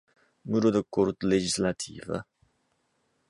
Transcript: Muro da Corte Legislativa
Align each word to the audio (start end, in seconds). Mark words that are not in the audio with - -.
Muro 0.49 0.71
da 0.71 0.83
Corte 0.83 1.27
Legislativa 1.27 2.25